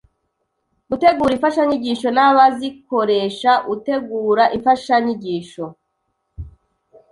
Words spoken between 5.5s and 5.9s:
h o